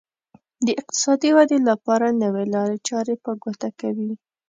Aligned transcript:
د 0.65 0.67
اقتصادي 0.81 1.29
ودې 1.37 1.59
لپاره 1.69 2.07
نوې 2.23 2.45
لارې 2.53 2.77
چارې 2.87 3.15
په 3.23 3.31
ګوته 3.43 3.69
کوي. 3.79 4.11